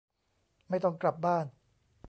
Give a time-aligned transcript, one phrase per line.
[0.69, 1.45] ไม่ต้องกลับบ้าน